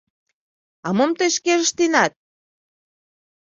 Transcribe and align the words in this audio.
—А 0.87 0.89
мом 0.97 1.11
тый 1.17 1.29
шкеже 1.35 1.63
ыштенат? 1.65 2.11